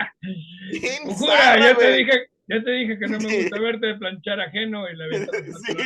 [0.81, 2.03] "Bien Jura, ya te güey".
[2.03, 5.19] dije, ya te dije que no me gusta verte de planchar ajeno y la los
[5.21, 5.77] Sí.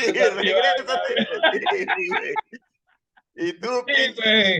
[3.36, 4.60] Y tú, Sí, güey.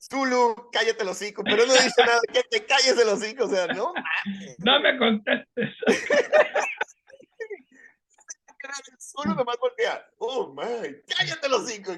[0.00, 3.66] Zulu, cállate el hocico, pero no dice nada, que te calles el hocico, o sea,
[3.68, 4.56] no mames.
[4.58, 5.70] No me contestes.
[8.98, 11.92] Zulu nomás voltea, oh my, cállate el hocico.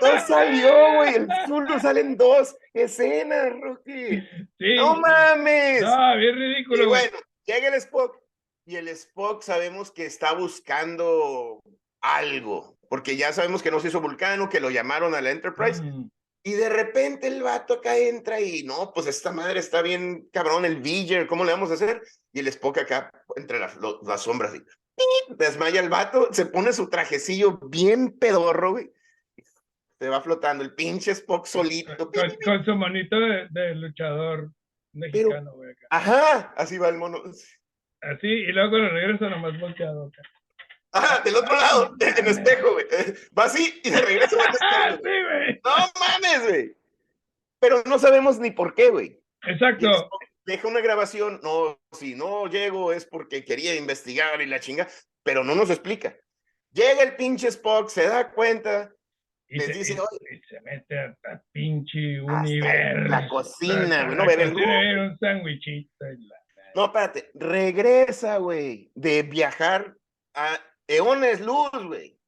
[0.00, 4.20] No salió, güey, el Zulu salen dos escenas, Rocky.
[4.58, 4.76] Sí.
[4.76, 5.82] No mames.
[5.82, 7.08] No, bien Y ridículo, güey.
[7.08, 8.21] bueno, llega el Spock
[8.64, 11.60] y el Spock sabemos que está buscando
[12.00, 15.82] algo, porque ya sabemos que no se hizo vulcano, que lo llamaron a la Enterprise,
[15.82, 16.08] Mm.
[16.44, 20.64] y de repente el vato acá entra y no, pues esta madre está bien cabrón,
[20.64, 22.02] el Viger, ¿cómo le vamos a hacer?
[22.32, 24.52] Y el Spock acá entre las, lo- las sombras,
[25.36, 28.90] desmaya el vato, se pone su trajecillo bien pedorro, güey.
[30.00, 32.10] Se va flotando el pinche Spock solito.
[32.10, 34.50] Con, con su monito de, de luchador
[34.92, 35.70] mexicano, güey.
[35.70, 35.86] acá.
[35.90, 37.22] Ajá, así va el mono.
[38.02, 40.06] Así, y luego cuando regresa nomás volteado.
[40.08, 40.22] acá.
[40.92, 42.86] Ah, del otro lado, en espejo, güey.
[43.38, 45.02] Va así y de regreso va Ah, espejo.
[45.04, 45.60] sí, güey.
[45.64, 46.76] No mames, güey.
[47.60, 49.18] Pero no sabemos ni por qué, güey.
[49.46, 50.10] Exacto.
[50.44, 54.88] Deja una grabación, no, si no llego es porque quería investigar y la chinga,
[55.22, 56.16] pero no nos explica.
[56.72, 58.90] Llega el pinche Spock, se da cuenta,
[59.48, 63.08] Y les se, dice, y- se mete hasta pinche universo.
[63.08, 66.04] la cocina, güey, no ver el un sándwichito.
[66.12, 66.41] y la-
[66.74, 69.96] No, espérate, regresa, güey, de viajar
[70.34, 72.18] a eones luz, güey.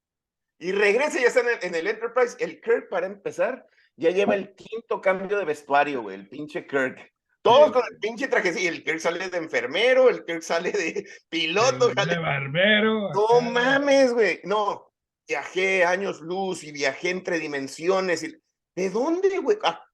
[0.59, 2.37] Y regresa, ya está en el, en el Enterprise.
[2.39, 7.13] El Kirk, para empezar, ya lleva el quinto cambio de vestuario, güey, el pinche Kirk.
[7.43, 7.73] Todos Sí.
[7.73, 11.89] con el pinche traje, sí, el Kirk sale de enfermero, el Kirk sale de piloto,
[11.89, 13.11] de, sale- de barbero.
[13.13, 14.41] No mames, güey.
[14.45, 14.91] No,
[15.29, 18.23] viajé años luz y viajé entre dimensiones.
[18.23, 18.35] Y...
[18.77, 19.59] ¿De dónde, güey?
[19.63, 19.85] ¿A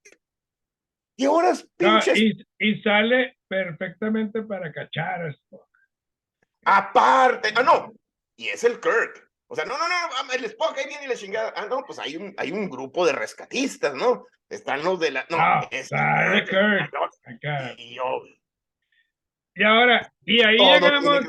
[1.16, 2.18] ¿Qué horas No, pinches?
[2.18, 5.68] y, y sale perfectamente para cachar a Spock.
[6.64, 7.92] Aparte, ah, no,
[8.36, 9.28] y es el Kirk.
[9.48, 11.52] O sea, no, no, no, ah, el Spock ahí viene y la chingada.
[11.56, 14.26] Ah, no, pues hay un, hay un grupo de rescatistas, ¿no?
[14.48, 15.26] Están los de la.
[15.28, 16.90] No, No, es sale Kirk.
[16.92, 18.22] No, y yo,
[19.56, 21.24] Y ahora, y ahí todo llegamos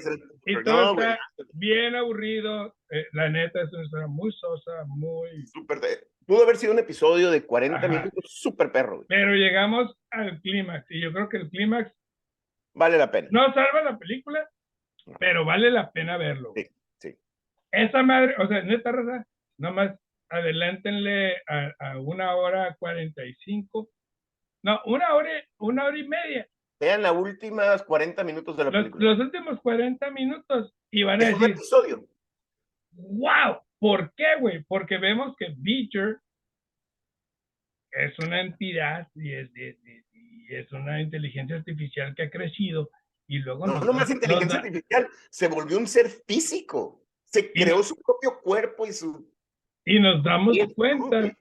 [0.46, 1.20] y todo No, güey, está
[1.54, 2.76] bien aburrido.
[2.92, 5.48] Eh, la neta es una historia muy sosa, muy...
[5.48, 7.88] súper de- Pudo haber sido un episodio de 40 Ajá.
[7.88, 9.06] minutos súper perro, güey.
[9.08, 11.92] Pero llegamos al clímax y yo creo que el clímax
[12.74, 13.28] Vale la pena.
[13.32, 14.48] no salva la película,
[15.20, 16.54] pero vale la pena verlo.
[16.56, 16.68] Sí,
[17.00, 17.16] sí.
[17.72, 19.26] Esa madre, o sea, neta raza,
[19.58, 19.98] nomás
[20.30, 23.90] adelántenle a, a una hora cuarenta y cinco.
[24.64, 25.30] No, una hora,
[25.60, 26.48] una hora y media.
[26.80, 29.06] Vean las últimas 40 minutos de la Los, película.
[29.10, 32.06] los últimos 40 minutos y van a Es un decir, episodio.
[32.94, 34.64] wow, ¿por qué, güey?
[34.64, 36.18] Porque vemos que Beecher
[37.92, 39.50] es una entidad y es,
[40.60, 42.90] es una inteligencia artificial que ha crecido
[43.28, 45.08] y luego No, nos no más inteligencia da- artificial.
[45.30, 47.04] Se volvió un ser físico.
[47.26, 49.32] Se Y- creó su propio cuerpo y su.
[49.86, 51.36] y nos damos y cuenta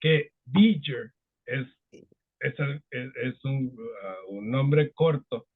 [0.00, 1.12] que Beecher
[1.46, 1.66] es,
[2.40, 5.46] es, un, uh, un nombre corto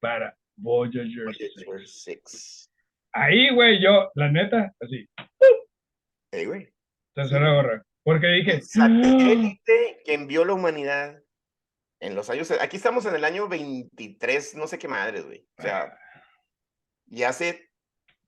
[0.00, 1.24] para Voyager.
[1.24, 2.02] Voyager 6.
[2.22, 2.70] 6.
[3.12, 5.08] Ahí, güey, yo, la neta, así,
[6.32, 6.72] Ey, güey.
[7.16, 7.84] la gorra.
[8.02, 11.22] Porque dije, El satélite que envió la humanidad
[12.00, 12.50] en los años.
[12.60, 15.46] Aquí estamos en el año 23, no sé qué madre, güey.
[15.58, 15.96] O sea,
[17.06, 17.68] y hace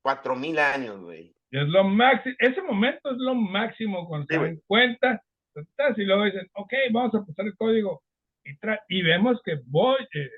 [0.03, 1.35] 4000 años, güey.
[1.51, 5.23] Es lo máximo, ese momento es lo máximo cuando Sí, se dan cuenta,
[5.97, 8.03] y luego dicen, ok, vamos a pasar el código,
[8.45, 8.53] y,
[8.89, 10.31] y vemos que Voy, eh,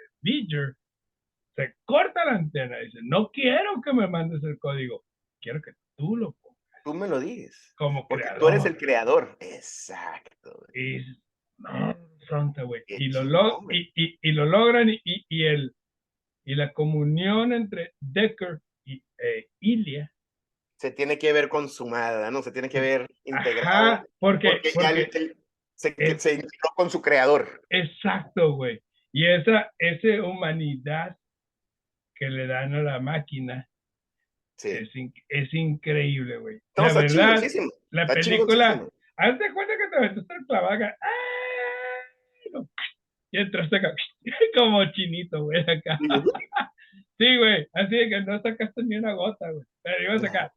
[1.56, 5.04] se corta la antena y dice, no quiero que me mandes el código,
[5.40, 6.34] quiero que tú lo.
[6.84, 7.72] Tú me lo dices.
[7.76, 8.40] Como Porque creador.
[8.40, 9.36] tú eres el creador.
[9.40, 10.66] Exacto.
[10.74, 10.98] Y,
[11.58, 11.96] no,
[12.28, 12.82] fronta, güey.
[12.88, 15.74] Y lo, y, y, y lo logran y, y, el,
[16.44, 20.10] y la comunión entre Decker y eh, Ilia.
[20.78, 22.42] Se tiene que ver consumada, ¿no?
[22.42, 23.92] Se tiene que ver integrada.
[23.94, 25.36] Ajá, porque, Porque, ya porque- le- él
[25.76, 27.62] se, es- se integró con su creador.
[27.70, 28.82] exacto, güey.
[29.12, 31.16] Y esa, esa humanidad
[32.16, 33.68] que le dan a la máquina
[34.56, 34.70] Sí.
[34.70, 36.58] es, in- es increíble, güey.
[36.76, 37.42] La verdad,
[37.90, 38.86] la está película,
[39.16, 40.96] hazte cuenta que te aventaste el clavaga.
[41.00, 42.50] ¡ay!
[42.52, 42.68] No,
[43.32, 43.94] Y entraste acá,
[44.54, 45.98] como chinito, güey, acá.
[47.16, 49.64] Sí, güey, así de que no sacaste ni una gota, güey.
[49.82, 50.52] Pero ibas acá.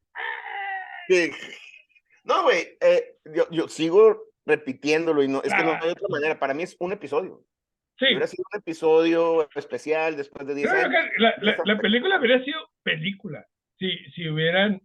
[1.08, 1.30] Sí.
[2.24, 5.80] No, güey, eh, yo, yo sigo repitiéndolo y no, es que no Ah.
[5.84, 6.40] hay otra manera.
[6.40, 7.44] Para mí es un episodio.
[8.00, 10.94] Sí, Hubiera sido un episodio especial después de 10 creo años.
[11.16, 13.46] que la, la, la película habría sido película.
[13.80, 14.82] Si, si hubieran,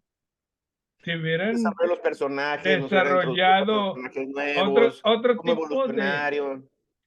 [1.04, 1.56] si hubieran
[1.88, 5.92] los personajes, desarrollado personajes otro, nuevos, otro tipo de,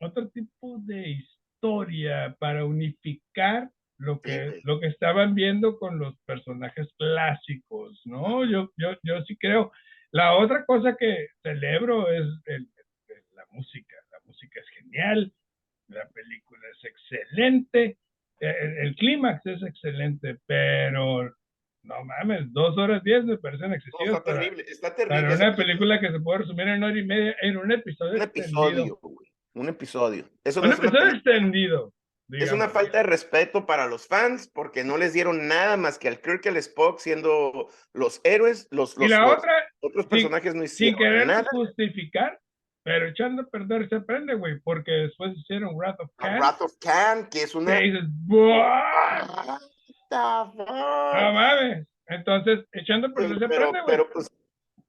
[0.02, 6.88] otro tipo de historia para unificar lo que, lo que estaban viendo con los personajes
[6.98, 8.44] clásicos, ¿no?
[8.44, 9.72] Yo, yo, yo sí creo.
[10.12, 12.68] La otra cosa que celebro es el-
[13.08, 13.96] el- la música.
[14.12, 15.34] La música es genial,
[15.88, 17.98] la película es excelente,
[18.40, 21.34] eh, el, el clímax es excelente, pero
[21.86, 25.22] no mames, dos horas diez me parecen No, excesivas está para, terrible, está terrible.
[25.22, 28.22] para una película que se puede resumir en hora y media en un episodio Un
[28.22, 28.68] extendido.
[28.68, 29.28] episodio, güey.
[29.54, 30.26] Un episodio.
[30.44, 31.34] Eso no Un es una episodio película.
[31.36, 31.94] extendido.
[32.28, 32.74] Es una digamos.
[32.74, 36.42] falta de respeto para los fans porque no les dieron nada más que al Kirk
[36.46, 38.68] y al Spock siendo los héroes.
[38.72, 41.46] Los, Y los- la los otra, otros sin- personajes no sin hicieron querer nada.
[41.52, 42.40] justificar,
[42.84, 46.40] pero echando a perder se aprende, güey, porque después hicieron Wrath of Khan.
[46.40, 47.80] Wrath of Khan, que es una.
[47.80, 48.06] y dices,
[50.10, 51.22] "Buah, What the fuck?
[51.22, 51.88] No mames.
[52.08, 54.30] Entonces, echando a perder se pero, aprende, pero, pues,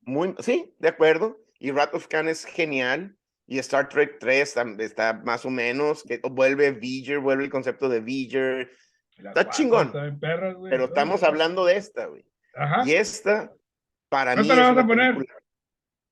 [0.03, 1.39] muy, sí, de acuerdo.
[1.59, 3.17] Y Wrath of Khan es genial.
[3.49, 7.89] Y Star Trek 3 tam- está más o menos, que vuelve V'ger, vuelve el concepto
[7.89, 8.01] de
[9.19, 10.19] Las está guapas chingón.
[10.21, 12.25] perras, güey, pero estamos hablando de esta, güey.
[12.57, 12.83] Ajá.
[12.85, 13.53] Y esta,
[14.09, 15.15] para ¿No mí, es una a poner?
[15.15, 15.39] película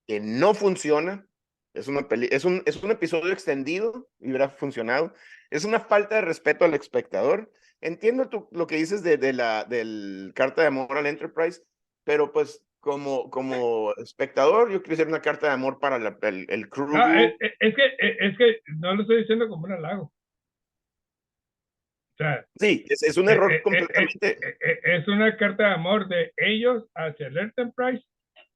[0.06, 1.26] que no funciona.
[1.74, 5.12] Es, una peli es, un, es un episodio extendido y hubiera funcionado.
[5.50, 7.50] Es una falta de respeto al espectador.
[7.84, 11.60] Entiendo tu- lo que dices de, de la del carta de amor al Enterprise,
[12.02, 16.46] pero pues como, como espectador, yo quiero hacer una carta de amor para la- el,
[16.48, 16.88] el crew.
[16.88, 20.04] No, es, es- es que, es, es que no lo estoy diciendo como un halago.
[20.04, 20.12] O
[22.16, 25.68] sea, sí, es, es un eh, error eh, eh, completamente eh, eh, es una carta
[25.68, 28.02] de amor de ellos hacia el Enterprise,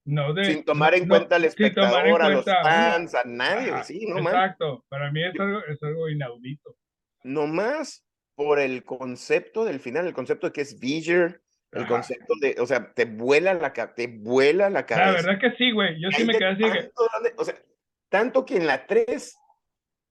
[0.06, 0.44] no de...
[0.44, 2.70] sin tomar en no- cuenta al espectador, a los cuenta a uno.
[2.96, 3.72] fans, a nadie.
[3.72, 4.20] Ajá, sí, no.
[4.20, 6.78] Exacto, para mí es algo, es algo inaudito.
[7.24, 8.02] nomás
[8.38, 11.88] por el concepto del final, el concepto de que es V'ger, el Ajá.
[11.88, 15.06] concepto de, o sea, te vuela la, te vuela la cabeza.
[15.06, 16.92] La verdad que sí, güey, yo sí Hay me quedé así que...
[17.36, 17.60] o sea,
[18.08, 19.36] tanto que en la 3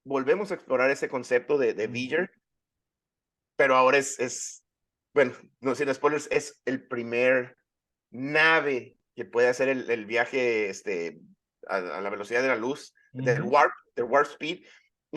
[0.04, 2.30] volvemos a explorar ese concepto de, de V'ger,
[3.56, 4.66] pero ahora es, es,
[5.14, 7.56] bueno, no sin spoilers, es el primer
[8.12, 11.22] nave que puede hacer el, el viaje este,
[11.66, 13.52] a, a la velocidad de la luz, del Ujú.
[13.52, 14.66] warp, del warp speed,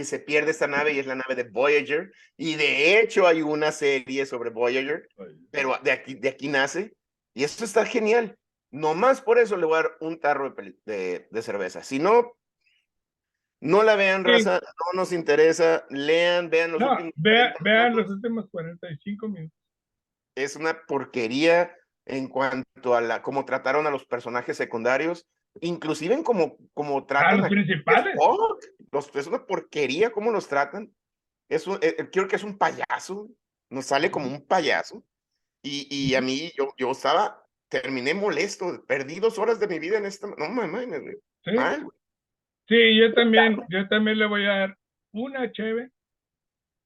[0.01, 3.43] y se pierde esta nave y es la nave de Voyager, y de hecho hay
[3.43, 5.09] una serie sobre Voyager,
[5.51, 6.95] pero de aquí, de aquí nace,
[7.35, 8.37] y esto está genial.
[8.73, 11.83] Nomás por eso le voy a dar un tarro de, de, de cerveza.
[11.83, 12.33] Si no,
[13.61, 14.31] no la vean, Sí.
[14.31, 19.29] raza, no nos interesa, lean, vean los No, últimos vea- 40 vean los últimos 45
[19.29, 19.57] minutos.
[20.37, 21.75] Es una porquería
[22.07, 25.27] en cuanto a la cómo trataron a los personajes secundarios,
[25.61, 28.15] inclusive en cómo, cómo A tratan los a principales.
[28.15, 28.65] Spock.
[28.92, 30.92] Los, es una porquería cómo los tratan.
[31.48, 33.29] Es un, eh, creo que es un payaso,
[33.68, 35.05] nos sale como un payaso.
[35.62, 39.98] Y, y a mí, yo, yo estaba, terminé molesto, perdí dos horas de mi vida
[39.98, 40.26] en esta.
[40.26, 41.96] No mames, güey, Sí, mal, güey.
[42.68, 44.79] sí, yo también, yo también le voy a dar
[45.12, 45.90] una cheve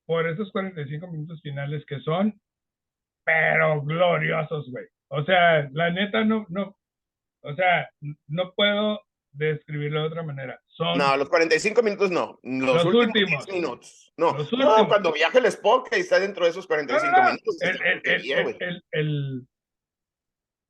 [0.07, 2.41] por esos 45 minutos finales que son,
[3.25, 4.87] pero gloriosos, güey.
[5.09, 6.77] O sea, la neta no, no,
[7.43, 7.89] o sea,
[8.29, 9.01] no puedo
[9.33, 10.61] describirlo de otra manera.
[10.77, 13.47] Son No, los 45 minutos no, los, Los últimos, últimos.
[13.47, 14.13] 10 minutos.
[14.17, 14.89] No, Los no, últimos.
[14.89, 17.57] cuando viaja el Spock y está dentro de esos No, 45 no, no, minutos.
[17.63, 19.47] el, una el, el,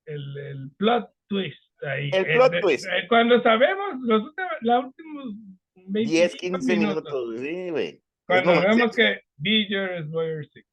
[0.06, 2.10] el, el, plot twist ahí.
[2.12, 2.84] El eh, plot twist.
[2.86, 5.34] eh, cuando sabemos los últimos, últimos
[5.74, 8.02] 10, 25 15 minutos, sí, güey.
[8.26, 10.66] Cuando no, vemos que Beeger es Warrior 6.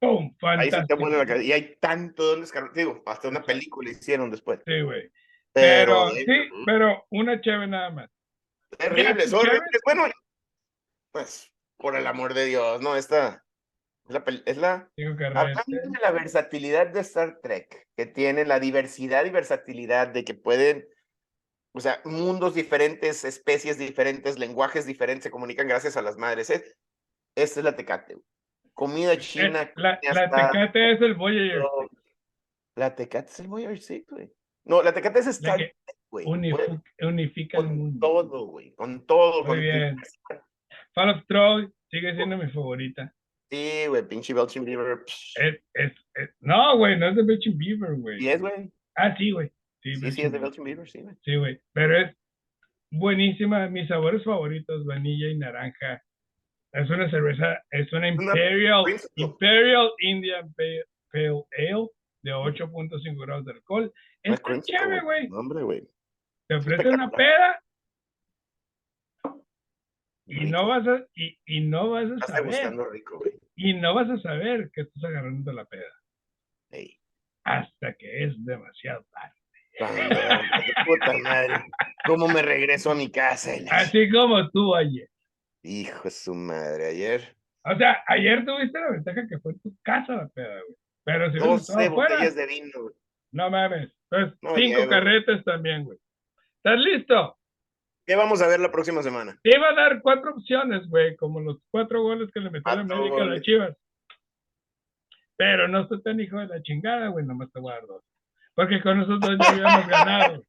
[0.00, 0.34] ¡Pum!
[0.42, 1.08] Ahí se te Fantástico.
[1.10, 1.44] la cabeza.
[1.44, 2.72] Y hay tanto donde descargar.
[2.72, 4.60] Digo, hasta una película hicieron después.
[4.66, 5.10] Sí, güey.
[5.52, 8.10] Pero, Pero, eh, sí, pero una cheve nada más.
[8.78, 9.24] Terrible.
[9.84, 10.04] Bueno,
[11.12, 12.96] pues, por el amor de Dios, ¿no?
[12.96, 13.44] Esta,
[14.08, 14.88] Es la, es la
[15.66, 20.86] de la versatilidad de Star Trek, que tiene la diversidad y versatilidad de que pueden,
[21.74, 26.50] o sea, mundos diferentes, especies diferentes, lenguajes diferentes se comunican gracias a las madres.
[26.50, 26.64] ¿eh?
[27.36, 28.16] Esta es la Tecate.
[28.74, 29.62] Comida china.
[29.62, 31.62] Eh, la, comida la hasta- Tecate es el Voyager.
[32.76, 34.32] La Tecate es el Voyager, sí, güey.
[34.64, 35.76] No, la Tecate es Star Trek,
[36.12, 36.26] güey.
[37.00, 37.98] unifica el mundo.
[38.06, 38.72] todo, güey.
[38.74, 39.38] Con todo.
[39.44, 39.96] Muy con bien.
[40.94, 43.12] Fall of Troy sigue siendo mi favorita.
[43.50, 45.04] Sí, güey, pinche Belching Beaver.
[45.06, 48.22] Es, es, es- no, güey, no es de Belching Beaver, güey.
[48.22, 48.70] ¿Y es, güey?
[48.94, 49.48] Ah, sí, güey.
[49.82, 50.38] Sí, Sí, sí, es de.
[50.38, 51.16] Belching Beaver, sí, güey.
[51.24, 51.60] Sí, güey.
[51.72, 52.16] Pero es
[52.90, 53.68] buenísima.
[53.68, 56.02] Mis sabores favoritos, vanilla y naranja.
[56.72, 58.84] Es una cerveza, es una Imperial.
[59.16, 61.88] Imperial Indian Pale, Pale Ale
[62.22, 63.92] de 8.5 grados de alcohol.
[64.24, 65.28] No Es es Creamsicle, chévere, güey.
[65.32, 65.82] Hombre, güey.
[66.48, 67.62] Te ofrece una peda
[70.26, 73.32] y no vas a, y, y no vas a Estás saber, rico, güey.
[73.56, 75.92] y no vas a saber que estás agarrando la peda
[76.70, 76.98] Ey.
[77.44, 79.34] hasta que es demasiado tarde.
[80.86, 81.64] Puta madre.
[82.06, 83.52] ¿Cómo me regreso a mi casa?
[83.70, 85.08] Así como tú ayer.
[85.62, 87.36] Hijo de su madre, ayer.
[87.64, 90.76] O sea, ayer tuviste la ventaja que fue en tu casa la peda, güey.
[91.04, 92.82] Pero si hubieras estado 12 afuera, botellas de vino.
[92.82, 92.94] güey.
[93.32, 93.92] no mames.
[94.10, 95.98] Entonces, No cinco carretes también, güey.
[96.64, 97.36] ¿Estás listo?
[98.06, 99.36] ¿Qué vamos a ver la próxima semana?
[99.42, 102.82] Te iba a dar cuatro opciones, güey, como los cuatro goles que le metió la
[102.82, 103.40] América a las.
[103.40, 103.76] Chivas.
[105.36, 108.04] Pero no estoy tan hijo de la chingada, güey, nomás te dos.
[108.54, 110.44] Porque con nosotros ya habíamos ganado.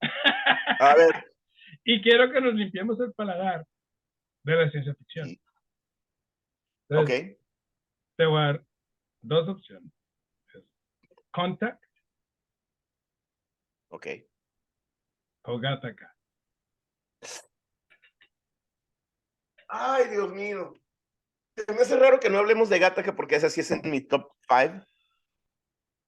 [0.80, 1.32] A ver,
[1.84, 3.64] Y quiero que nos limpiemos el paladar
[4.42, 5.28] de la ciencia ficción.
[5.28, 5.40] Sí.
[6.90, 7.08] ok.
[7.08, 7.38] Entonces,
[8.16, 8.64] te voy a dar
[9.22, 9.92] dos opciones.
[10.54, 10.64] Es
[11.30, 11.84] Contact
[13.90, 14.06] Ok.
[15.46, 16.14] O Gattaca.
[19.68, 20.74] Ay, Dios mío.
[21.68, 24.30] Me hace raro que no hablemos de Gattaca porque esa sí es en mi top
[24.48, 24.84] 5.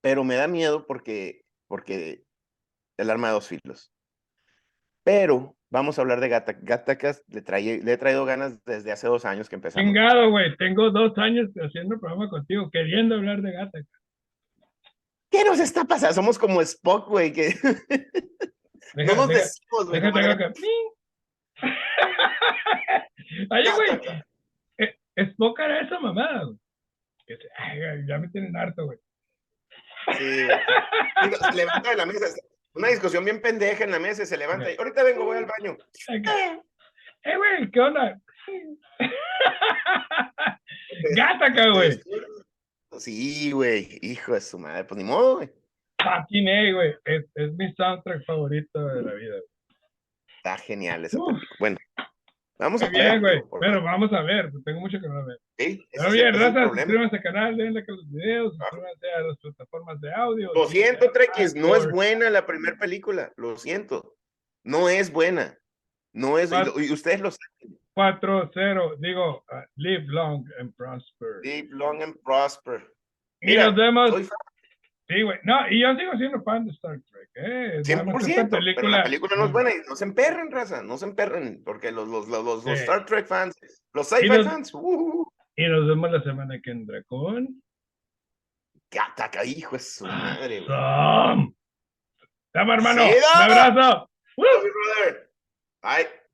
[0.00, 2.22] Pero me da miedo porque, porque
[2.98, 3.92] el arma de dos filos.
[5.04, 6.60] Pero vamos a hablar de Gattaca.
[6.62, 9.84] Gattaca le, trae- le he traído ganas desde hace dos años que empezamos.
[9.86, 10.54] Chingado, güey.
[10.56, 13.88] Tengo dos años haciendo programa contigo, queriendo hablar de Gattaca.
[15.30, 16.14] ¿Qué nos está pasando?
[16.14, 17.54] Somos como Spock, güey, que
[18.94, 20.00] Deja, no nos deja- decimos, güey.
[23.50, 24.26] Oye, güey, Gattaca.
[24.78, 26.56] eh, es poca era esa mamada, güey.
[27.58, 28.98] Ay, ya me tienen harto, güey.
[30.16, 32.24] Sí, se levanta de la mesa.
[32.72, 34.70] Una discusión bien pendeja en la mesa y se levanta.
[34.72, 35.76] y, Ahorita vengo, voy al baño.
[36.08, 36.62] Acá.
[37.24, 38.18] Eh, güey, ¿qué onda?
[41.14, 42.00] Gattaca, güey.
[42.98, 43.98] Sí, güey.
[44.00, 44.84] Hijo de su madre.
[44.84, 45.50] Pues ni modo, güey.
[46.02, 46.94] Fucking A, güey.
[47.04, 49.36] Es, es mi soundtrack favorito de la vida.
[50.36, 51.18] Está genial esa.
[51.58, 51.76] Bueno,
[52.58, 53.42] vamos a Muy bien, güey.
[53.60, 55.38] Pero vamos a ver, pues, tengo mucho que no ver.
[55.58, 59.38] Sí, Pero bien, raza, suscríbanse al canal, denle like a los videos, suscríbanse a las
[59.38, 60.52] plataformas de audio.
[60.54, 63.32] Lo siento, Trekkies, no es buena la primera película.
[63.36, 64.14] Lo siento.
[64.64, 65.58] No es buena.
[66.12, 66.52] No es.
[66.52, 67.78] y lo- Y ustedes lo saben.
[67.94, 71.40] 4-0, digo, uh, live long and prosper.
[71.42, 72.86] Live long and prosper.
[73.40, 74.30] y Mira, nos vemos.
[75.08, 75.38] Sí, güey.
[75.44, 77.82] No, y yo sigo siendo fan de Star Trek, ¿eh?
[77.88, 80.50] Nada más que 100%, esta pero la película no es buena y no se emperren,
[80.50, 82.70] raza, no se emperren, porque los, los, los, los, Sí.
[82.70, 83.54] Star Trek fans,
[83.94, 85.24] los sci-fi los- fans, uh,
[85.56, 87.62] Y nos vemos la semana que entra con.
[88.90, 90.68] que ataca, hijo de su madre, güey.
[92.54, 93.02] Hermano.
[93.06, 94.10] Sí, Un abrazo.
[94.36, 95.30] Love you, brother.
[95.82, 96.08] Bye.